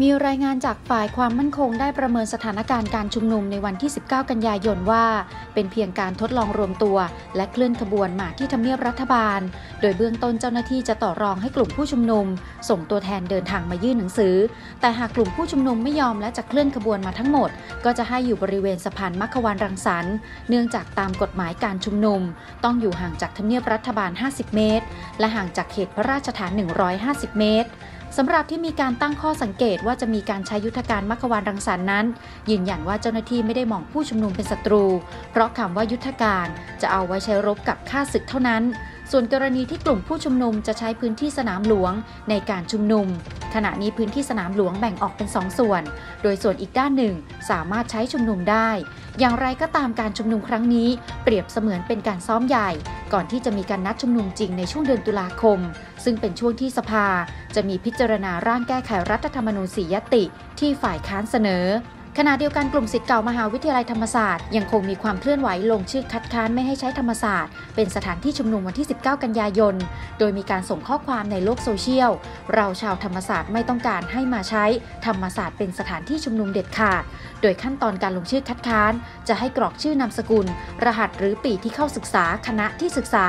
[0.00, 5.04] มีรายงานจากฝ่ายความมั่นคงได้ประเมินสถานการณ์การชุมนุมในวันที่ 19 กันยายนว่า
[5.54, 6.96] เป็นเพียงการทดลองรวมตัว
[7.36, 9.40] และเคลื่อนขบวนมาที่ทำเนียบรัฐบาล
[9.80, 12.26] โดยเบื้องต้นเจ้าหน้าที่จะต่อรองให้กลุ่มผู้ชุมนุม
[12.68, 14.34] ส่งตัวแทนเดินทางมายื่นหนังสือ
[14.80, 17.50] แต่หากกลุ่มผู้ชุมนุมไม่ยอมและจะเคลื่อนขบวนมาทั้งหมด
[17.84, 20.14] ก็จะให้อยู่บริเวณสะพานมัคควานรังสรรค์
[20.48, 22.20] เนื่องจากตามกฎหมายการชุมนุม
[22.64, 24.84] ต้องอยู่ห่างจากทำเนียบรัฐบาล 50 เมตร
[25.18, 26.50] และห่างจากเขตพระราชฐาน
[26.96, 27.70] 150 เมตร
[28.16, 32.06] สำหรับที่มีการตั้งข้อสังเกตว่าจะมีการใช้ยุทธการมัควานรังสรรค์นั้น
[32.50, 34.84] ยืนยันว่าเจ้าหน้าที่ไม่ได้มองผู้ชุมนุมเป็นศัตรู
[35.30, 36.46] เพราะคำว่ายุทธการ
[36.80, 38.62] จะเอาไว้ใช้รบกับข้าศึกเท่านั้น
[39.10, 41.92] ส่วนกรณีที่กลุ่มผู้ชุมนุมจะใช้พื้นที่สนามหลวง
[42.30, 43.06] ในการชุมนุม
[43.54, 45.82] ขณะนี้พื้นที่สนามหลวงแบ่งออกเป็นสองส่วน
[46.22, 47.14] โดยส่วนอีกด้านหนึ่ง
[47.50, 48.70] สามารถใช้ชุมนุมได้
[49.18, 50.88] อย่างไรก็ตามการชุมนุมครั้งนี้
[51.24, 52.70] เปรียบเสมือนเป็นการซ้อมใหญ่
[53.12, 55.58] ก่อนที่จะมีการนัดชุมนุมจริงในช่วงเดือนตุลาคม
[56.04, 57.06] ซึ่งเป็นช่วงที่สภา
[57.54, 60.24] จะมีพิจารณาร่างแก้ไขรัฐธรรมนูญสียติ
[60.58, 61.66] ที่ฝ่ายค้านเสนอ
[62.18, 69.74] ขณะเดียวกันกลุ่มสิทธิ์เก่ามหาวิทยาลัยธรรมศาสตร์ยังคงมีความเคลื่อนไหวลงชื่อคัดค้านไม่ให้ใช้ธรรมศาสตร์ เป็นสถานที่ชุมนุมวันที่ 19 กันยายน
[70.18, 72.10] โดยมีการส่งข้อความในโลกโซเชียล
[72.54, 74.64] เราชาวธรรมศาสตร์ไม่ต้องการให้มาใช้
[75.06, 77.02] ธรรมศาสตร์เป็นสถานที่ชุมนุมเด็ดขาด
[77.42, 78.92] โดยขั้นตอนการลงชื่อคัดค้าน
[79.28, 80.46] จะให้กรอกชื่อนามสกุล
[80.84, 83.26] รหัสหรือปีที่เข้าศึกษาคณะที่ศึกษา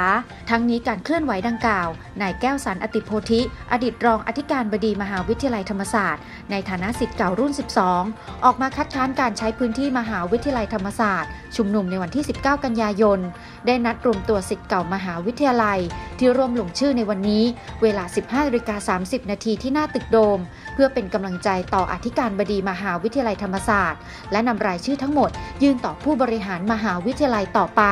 [0.49, 1.89] ทั้งนี้การเคลื่อนไหวดังกล่าว
[2.21, 7.53] นายแก้วสันอติโพธิ อดีตรองอธิการบดีมหาวิทยาลัยธรรมศาสตร์ ในฐานะสิทธิ์เก่ารุ่น
[7.97, 13.19] 12 ออกมาคัดค้านการใช้พื้นที่มหาวิทยาลัยธรรมศาสตร์ ชุมนุมในวันที่ 19 กันยายน
[13.65, 15.79] ได้นัดรวมตัวสิทธิ์เก่ามหาวิทยาลัย
[16.19, 17.43] ที่ร่วมลงชื่อในวันนี้
[17.81, 20.39] เวลา 15นาฬิกา30 นาทีที่หน้าตึกโดม
[20.73, 25.29] เพื่อเป็นกำลังใจต่ออธิการบดีมหาวิทยาลัยธรรมศาสตร์ และนำรายชื่อทั้งหมด
[25.63, 27.83] ยื่นต่อผู้บริหารมหาวิทยาลัยต่อไป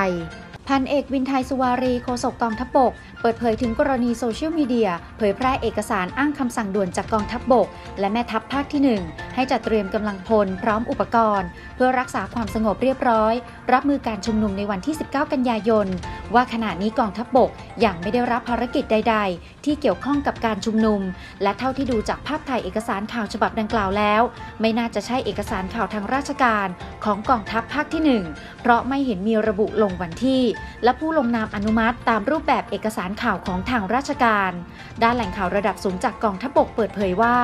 [0.67, 7.67] พันเอกวินไทยสุวารีโฆษกกองทัพบก เปิดเผยถึงกรณีโซเชียลมีเดียเผยแพร่เอกสารอ้างคำสั่งด่วนจากกองทัพบก
[7.99, 13.33] และแม่ทัพภาคที่ 1 ให้จัดเตรียมกำลังพลพร้อมอุปกรณ์ เพื่อรักษาความสงบเรียบร้อย
[13.73, 15.88] รับมือการชุมนุมในวันที่ 19 กันยายน
[16.33, 17.50] ว่าขณะนี้กองทัพบก
[17.85, 21.01] ยังไม่ได้รับภารกิจใด ๆ ที่เกี่ยวข้องกับการชุมนุม
[21.44, 24.21] และเท่าที่ดูจากภาพถ่ายเอกสารข่าวฉบับดังกล่าวแล้ว
[24.61, 26.67] ไม่น่าจะใช่เอกสารข่าวทางราชการ
[27.05, 30.41] ของกองทัพภาคที่ 1 เพราะไม่เห็นมีระบุลงวันที่
[30.84, 34.51] และผู้ลงนามอนุมัติตามรูปแบบเอกสารข่าวของทางราชการ
[35.03, 37.35] ด้านแหล่งข่าวระดับสูงจากกองทัพบกเปิดเผยว่า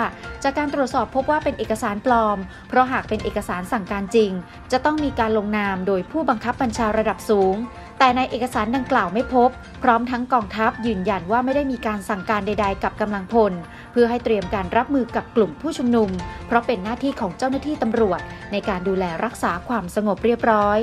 [0.43, 2.37] จากการตรวจสอบพบว่าเป็นเอกสารปลอม
[2.69, 4.31] เพราะหากเป็นเอกสารสั่งการจริง
[4.71, 7.55] จะต้องมีการลงนามโดยผู้บังคับบัญชาระดับสูง
[7.99, 9.49] แต่ในเอกสารดังกล่าวไม่พบ
[9.83, 13.53] พร้อมทั้งกองทัพยืนยันว่าไม่ได้มีการสั่งการใด ๆ กับกำลังพล
[13.91, 16.09] เพื่อให้เตรียมการรับมือกับกลุ่มผู้ชุมนุม
[16.47, 20.79] เพราะเป็นหน้าที่ของเจ้าหน้าที่ตำรวจ ในการดูแลรักษาความสงบเรียบร้อย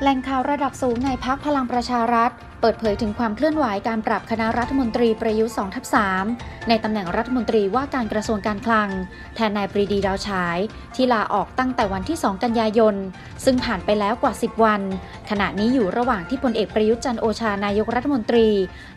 [0.00, 2.30] แหล่งข่าวระดับสูงในพักพลังประชารัฐ
[2.66, 5.84] เปิดเผยถึงความเคลื่อนไหวการปรับคณะรัฐมนตรีประยุทธ์2ทับ
[6.26, 8.88] 3ในตำแหน่งรัฐมนตรีว่าการกระทรวงการคลัง
[9.34, 10.58] แทนนายปรีดีดาวฉาย
[10.94, 12.94] ที่ลาออกตั้งแต่วันที่ 2 กันยายน
[13.44, 14.82] ซึ่งผ่านไปแล้วกว่า 10 วัน
[15.30, 18.48] ขณะนี้อยู่ระหว่างที่พลเอกประยุทธ์จันโอชานายกรัฐมนตรี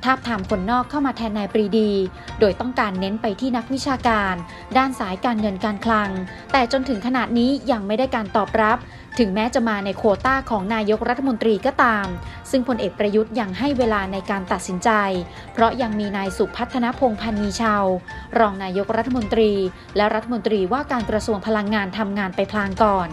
[0.04, 1.92] ทาบทามคนนอกเข้ามาแทนนายปรีดี
[2.40, 4.34] โดยต้องการเน้นไปที่นักวิชาการ
[4.78, 6.10] ด้านสายการเงินการคลัง
[6.52, 8.80] แต่จนถึงขณะนี้ยังไม่ได้การตอบรับ
[9.22, 12.08] ถึงแม้จะมาในโควต้าของนายกรัฐมนตรีก็ตาม
[12.52, 14.90] ซึ่งพลเอกประยุทธ์ยังให้เวลาในการตัดสินใจ
[15.54, 17.84] เพราะยังมีนายสุพัฒนพงพันธ์มีชาว
[18.40, 19.52] รองนายกรัฐมนตรี
[19.96, 23.10] และรัฐมนตรีว่าการกระทรวงพลังงานทำงานไปพลางก่อน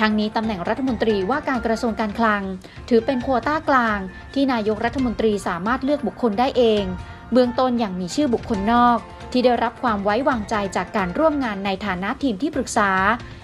[0.00, 2.42] ทั้งนี้ตำแหน่งรัฐมนตรีว่าการกระทรวงการคลัง
[2.88, 3.98] ถือเป็นโควต้ากลาง
[4.34, 6.84] ที่นายกรัฐมนตรีสามารถเลือกบุคคลได้เอง
[7.32, 8.98] เบื้องต้นยังมีชื่อบุคคลนอก
[9.32, 12.90] ที่ได้รับความไว้วางใจจากการร่วมงานในฐานะทีมที่ปรึกษา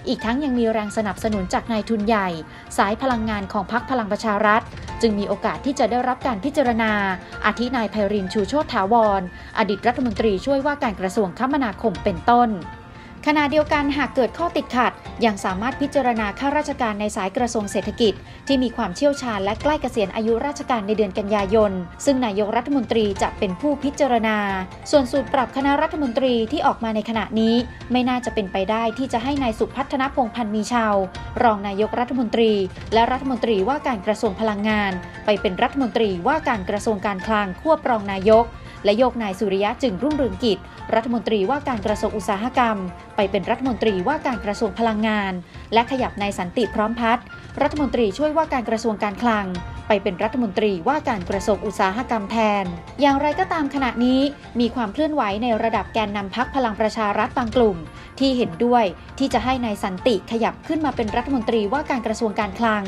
[0.07, 2.27] อีกทั้งยังมีแรงสนับสนุนจากนายทุนใหญ่
[2.77, 4.61] สายพลังงานของพรรคพลังประชารัฐ
[5.01, 6.91] จึงมีโอกาสที่จะได้รับการพิจารณา
[7.45, 9.21] อาทินายไพรินชูโชตถาวร
[9.57, 12.49] อดีตรัฐมนตรีช่วยว่าการกระทรวงคมนาคมเป็นต้น
[13.29, 14.91] ขณะเดียวกันหากเกิดข้อติดขัด
[15.25, 18.13] ยังสามารถพิจารณาข้าราชการในสายกระทรวงเศรษฐกิจ
[18.47, 21.71] ที่มีความเชี่ยวชาญและใกล้เกษียณอายุราชการในเดือนกันยายน
[22.05, 24.37] ซึ่งนายกรัฐมนตรีจะเป็นผู้พิจารณา
[24.91, 27.55] ส่วนสูตรปรับคณะรัฐมนตรีที่ออกมาในขณะนี้
[27.91, 30.95] ไม่น่าจะเป็นไปได้ที่จะให้นายสุพัฒนพงพันธ์มีชาว
[31.43, 32.51] รองนายกรัฐมนตรี
[32.93, 34.91] และรัฐมนตรีว่าการกระทรวงพลังงาน
[35.25, 38.45] ไปเป็นรัฐมนตรีว่าการกระทรวงการคลังควบรองนายก
[38.85, 40.57] และโยกนายสุริยะจึงรุ่งเรืองกิจ
[40.93, 42.77] รัฐมนตรีว่าการกระทรวงอุตสาหกรรม
[43.15, 45.33] ไปเป็นรัฐมนตรีว่าการกระทรวงพลังงาน
[45.73, 47.25] และขยับนายสันติพร้อมพัฒน์
[47.61, 49.45] รัฐมนตรีช่วยว่าการกระทรวงการคลัง
[49.87, 52.65] ไปเป็นรัฐมนตรีว่าการกระทรวงอุตสาหกรรมแทน
[53.01, 54.21] อย่างไรก็ตามขณะนี้
[54.59, 57.77] มีความเคลื่อนไหวในระดับแกนนำพักพลังประชารัฐบางกลุ่ม
[58.19, 58.83] ที่เห็นด้วย
[59.19, 62.83] ที่จะให้นายสันติขยับขึ้นมาเป็นรัฐมนตรีว่าการกระทรวงการคลัง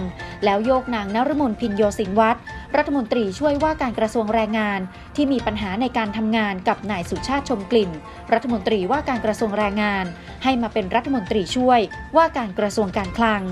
[0.45, 2.39] แล้วโยกนางนรมนพินโยสินวัตร
[2.77, 4.79] รัฐมนตรีช่วยว่าการกระทรวงแรงงาน
[5.15, 7.91] ที่มีปัญหาในการทำงานกับนายสุชาติชมกลิ่น
[8.33, 10.05] รัฐมนตรีว่าการกระทรวงแรงงาน
[10.43, 11.79] ให้มาเป็นรัฐมนตรีช่วย
[12.17, 13.43] ว่าการกระทรวงการคลัง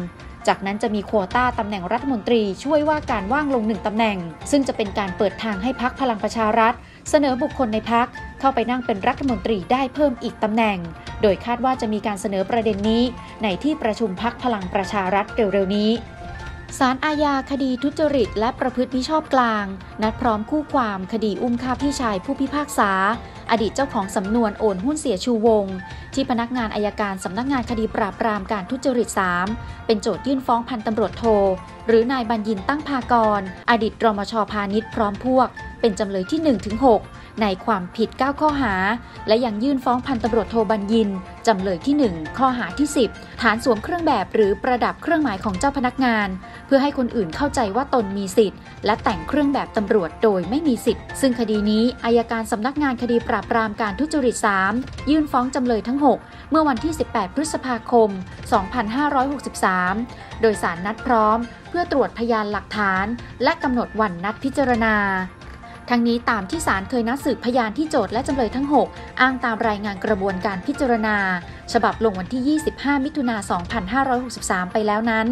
[0.48, 4.18] จากนั้นจะมีโควต้าตำแหน่งรัฐมนตรีช่วยว่าการว่างลงหนึ่งตำแหน่ง
[4.52, 6.74] ซึ่งจะเป็นการเปิดทางให้พักพลังประชารัฐ
[7.10, 8.08] เสนอบุคคลในพัก
[8.40, 10.78] เข้าไปนั่งเป็นรัฐมนตรีได้เพิ่มอีกตำแหน่ง
[11.22, 13.04] โดยคาดว่าจะมีการเสนอประเด็นนี้
[13.44, 15.90] ในที่ประชุมพักพลังประชารัฐเร็วๆนี้
[16.80, 19.66] ศาลอาญาคดีทุจริต และประพฤติมิชอบกลาง
[20.02, 22.92] นัดพร้อมคู่ความคดีอุ้มฆ่าพี่ชายผู้พิพากษา
[23.52, 25.66] อดีตเจ้าของสำนวนโอนหุ้นเสียชูวง
[26.14, 29.08] ที่พนักงานอายการสำนักงานคดีปราบปรามการทุจริต
[29.48, 31.24] 3 เป็นโจทยื่นฟ้องพันตำรวจโท
[31.88, 35.48] หรือนายบัญญินตั้งพากร อดีตรมชพาณิชย์พร้อมพวก
[35.82, 36.58] เป็นจำเลยที่
[36.92, 38.74] 1-6 ในความผิด 9 ข้อหา
[39.28, 41.10] และยังยื่นฟ้องพันตำรวจโทบัญญิน
[41.48, 46.28] จำเลยที่ 1 ข้อหาที่ 10 ฐานสวมเครื่องแบบหรือประดับเครื่องหมายของเจ้าพนักงาน
[46.68, 54.36] เพื่อให้คนอื่นเข้าใจว่าตนมีสิทธิ์ และแต่งเครื่องแบบตำรวจโดยไม่มีสิทธิ์ ซึ่งคดีนี้อายการสำนักงานคดีปราบปรามการทุจริต
[54.74, 58.10] 3 ยื่นฟ้องจำเลยทั้ง 6 เมื่อวันที่ 18 พฤษภาคม
[59.66, 61.38] 2563 โดยสารนัดพร้อม
[61.70, 63.06] เพื่อตรวจพยานหลักฐาน
[63.44, 64.96] และกำหนดวันนัดพิจารณา
[65.90, 71.18] ทั้งนี้ตามที่ศาลเคยนัดสืบพยานที่โจทย์และจำเลยทั้ง 6 อ้างตามรายงานกระบวนการพิจารณา
[71.74, 73.36] ฉบับลงวันที่ 25 มิถุนา
[74.26, 75.28] 2563 ไปแล้วนั้น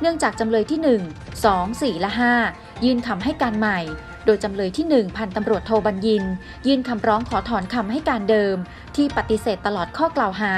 [0.00, 2.10] เนื่องจากจำเลยที่ 1 2 4 และ
[2.48, 3.80] 5 ยื่นคำให้การใหม่
[4.26, 6.24] โดยจำเลยที่ 1 พันตำรวจโทบัญญิน
[6.66, 8.56] ยื่นคำร้องขอถอนคำให้การเดิม
[8.96, 10.52] ที่ปฏิเสธตลอดข้อกล่าวหา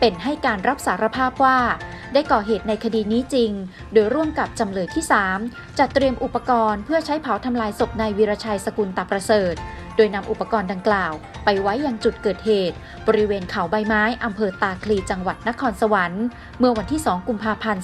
[0.00, 1.58] เป็นให้การรับสารภาพว่า
[2.12, 3.50] ได้ก่อเหตุในคดีนี้จริง
[3.92, 5.04] โดยร่วมกับจำเลยที่
[5.40, 9.54] 3 จัดเตรียมอุปกรณ์เพื่อใช้เผาทำลายศพนายวีรชัยสกุลตาประเสริฐ
[9.98, 11.12] โดยนำอุปกรณ์ดังกล่าว
[11.44, 12.76] ไปไว้ยังจุดเกิดเหตุ
[13.08, 16.24] บริเวณเขาใบไม้อำเภอตาคลีจังหวัดนครสวรรค์
[16.58, 17.82] เมื่อวันที่ 2 กุมภาพันธ์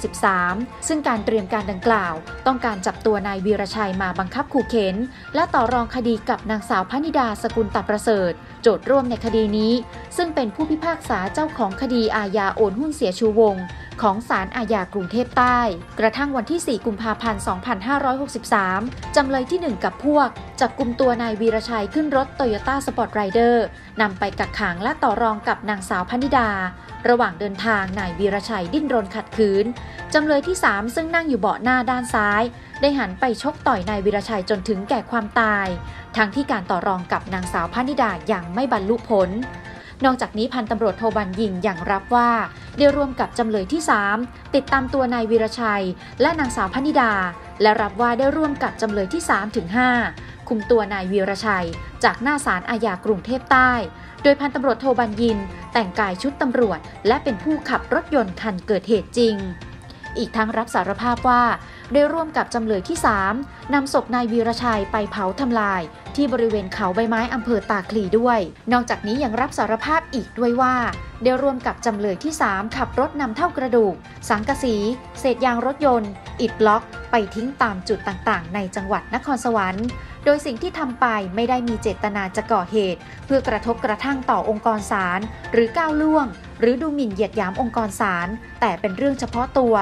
[0.00, 2.14] 2563 ซึ่งการเตรียมการดังกล่าว
[2.46, 4.96] ต้องการจับตัวนายวีรชัยมาบังคับขู่เข็น
[5.34, 8.32] และต่อรองคดีกับนางสาวพนิดาสกุลตาประเสริฐ
[8.62, 9.72] โจทร่วมในคดีนี้
[10.16, 13.56] ซึ่งเป็นผู้พิพากษาเจ้าของคดีอาญาโอนหุ้นเสียชูวง
[14.02, 15.60] ของศาลอาญากรุงเทพใต้
[16.00, 17.42] กระทั่งวันที่ 4 กุมภาพันธ์
[18.28, 20.28] 2563 จำเลยที่ 1 กับพวก
[20.60, 23.64] จับกลุ่มตัวนายวีรชัยขึ้นรถโตโยต้าสปอร์ตไรเดอร์
[24.00, 26.50] นำไปกักขังและต่อรองกับนางสาวพนิดา
[27.08, 29.64] ระหว่างเดินทางนายวีรชัยดิ้นรนขัดขืน
[30.14, 32.42] จำเลยที่ 3 ซึ่งนั่งอยู่เบาะหน้าด้านซ้าย
[32.80, 35.66] ได้หันไปชกต่อยนายวีรชัยจนถึงแก่ความตาย
[36.16, 39.30] ทั้งที่การต่อรองกับนางสาวพนิดาอย่างไม่บรรลุผล
[40.04, 42.30] นอกจากนี้พันตำรวจโทบัญญิงอย่างรับว่า
[42.76, 43.82] ได้ร่วมกับจำเลยที่
[44.18, 45.84] 3 ติดตามตัวนายวีรชัย
[46.20, 47.12] และนางสาวพนิดา
[47.62, 49.66] และรับว่าได้ร่วมกับจำเลยที่3ถึง
[50.08, 51.66] 5คุมตัวนายวีรชัย
[52.04, 53.72] จากหน้าศาลอาญากรุงเทพใต้
[54.22, 55.38] โดยพันตำรวจโทบัญญิน
[55.72, 59.36] แต่งกายชุดตำรวจ และเป็นผู้ขับรถยนต์คันเกิดเหตุจริง
[60.18, 61.42] อีกทั้งรับสารภาพว่า
[61.92, 62.98] ได้ร่วมกับจำเลยที่
[63.34, 65.82] 3นำศพนายวีรชัยไปเผาทำลาย
[66.16, 68.38] ที่บริเวณเขาใบไม้อำเภอตาคลีด้วย
[68.72, 70.74] นอกจากนี้ยังรับสารภาพอีกด้วยว่า
[71.22, 73.94] ได้ร่วมกับจำเลยที่ 3 ขับรถนำเท่ากระดูก
[74.28, 74.76] สังกะสี
[75.20, 76.10] เศษยางรถยนต์
[76.40, 79.86] อิฐบล็อก ไปทิ้งตามจุดต่างๆ ในจังหวัดนครสวรรค์
[80.24, 85.20] โดยสิ่งที่ทำไปไม่ได้มีเจตนาจะก่อเหตุ เพื่อกระทบกระทั่งต่อองค์กรศาล
[85.52, 86.26] หรือก้าวล่วง
[86.60, 88.28] หรือดูหมิ่นเหยียดหยามองค์กรศาล
[88.60, 89.74] แต่เป็นเรื่องเฉพาะตัว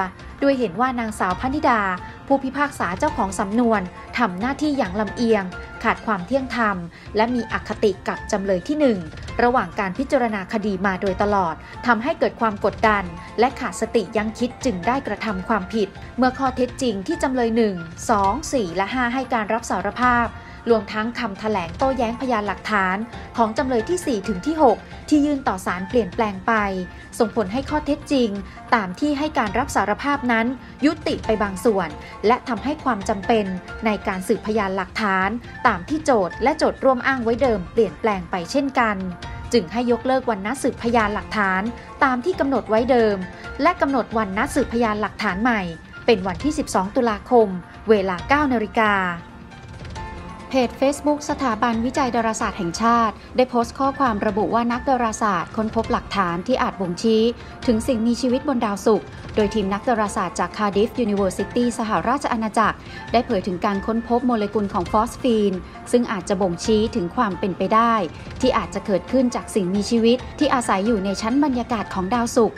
[0.43, 1.81] ด้วยเห็นว่านางสาวพนิดา
[2.27, 3.81] ผู้พิพากษาเจ้าของสำนวน
[4.17, 5.43] ทำหน้าที่อย่างลำเอียง
[5.83, 6.77] ขาดความเที่ยงธรรม
[7.15, 11.55] และมีอคติกับจำเลยที่1ระหว่างการพิจารณาคดีมาโดยตลอด
[11.87, 13.03] ทำให้เกิดความกดดัน
[13.39, 20.27] และขาดสติยั้งคิดจึงได้กระทำความผิด เมื่อข้อเท็จจริงที่จำเลย1 2 4และ5ให้การรับสารภาพ
[20.69, 22.97] รวมทั้งคำถแถลงโต้แย้งพยานหลักฐาน
[23.37, 26.53] ของจำเลยที่ 4 ถึงที่ 6 ที่ยื่นต่อศาลเปลี่ยนแปลงไป
[27.19, 28.29] ส่งผลให้ข้อเท็จจริง
[28.75, 30.47] ตามที่ให้การรับสารภาพนั้น
[30.85, 31.89] ยุติไปบางส่วน
[32.27, 33.45] และทำให้ความจำเป็น
[33.85, 35.29] ในการสืบพยานหลักฐาน
[35.67, 38.97] ตามที่โจทย์และโจทย์ร่วมอ้างไว้เดิมเปลี่ยนแปลงไปเช่นกัน
[39.53, 41.61] จึงให้ยกเลิกวันนัดสืบพยานหลักฐาน
[42.03, 43.17] ตามที่กำหนดไว้เดิม
[43.61, 45.61] และกำหนดวันนัดสืบพยานหลักฐานใหม่
[46.05, 47.47] เป็นวันที่ 12 ตุลาคม
[47.89, 48.93] เวลา 9 นาฬิกา
[50.49, 57.23] เพจ Facebook สถาบันวิจัยดาราศาสตร์แห่งชาติ ได้โพสต์ข้อความระบุว่านักดาราศาสตร์ค้นพบหลักฐานที่อาจบ่งชี้
[57.67, 62.77] ถึงสิ่งมีชีวิตบนดาวศุกร์โดยทีมนักดาราศาสตร์จาก Cardiff University สหราชอาณาจักร
[63.11, 65.53] ได้เผยถึงการค้นพบโมเลกุลของฟอสฟีน
[65.91, 67.93] ซึ่งอาจจะบ่งชี้ถึงความเป็นไปได้
[68.41, 72.57] ที่อาจจะเกิดขึ้นจากสิ่งมีชีวิตที่อาศัยอยู่ในชั้นบรรยากาศของดาวศุกร์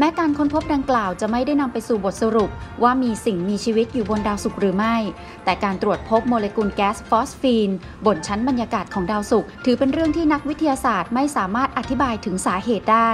[0.00, 2.50] แม้การค้นพบดังกล่าวจะไม่ได้นำไปสู่บทสรุป
[2.82, 4.96] ว่ามีสิ่งมีชีวิตอยู่บนดาวศุกร์หรือไม่
[5.44, 7.70] แต่การตรวจพบโมเลกุลแก๊สฟอสฟีน
[8.06, 13.10] บนชั้นบรรยากาศของดาวศุกร์ถือเป็นเรื่องที่นักวิทยาศาสตร์ไม่สามารถอธิบายถึงสาเหตุได้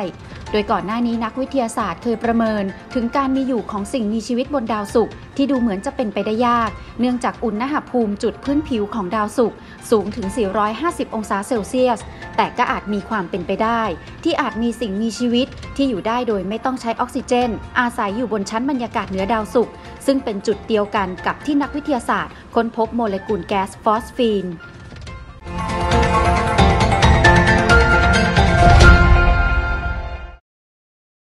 [0.50, 2.64] โดยก่อนหน้านี้นักวิทยาศาสตร์เคยประเมิน
[2.94, 9.58] ถึงการมีอยู่ของสิ่งมีชีวิตบนดาวศุกร์ ที่ดูเหมือนจะเป็นไปได้ยาก เนื่องจากอุณหภูมิจุดพื้นผิวของดาวศุกร์
[9.90, 10.26] สูงถึง
[10.70, 12.00] 450 องศาเซลเซียส
[12.36, 13.82] แต่ก็อาจมีความเป็นไปได้
[14.24, 17.50] ที่อาจมีสิ่งมีชีวิตที่อยู่ได้โดยไม่ต้องใช้ออกซิเจน
[17.80, 19.74] อาศัยอยู่บนชั้นบรรยากาศเหนือดาวศุกร์
[20.06, 24.46] ซึ่งเป็นจุดเดียวกันกับที่นักวิทยาศาสตร์ค้นพบโมเลกุลแก๊สฟอสฟีน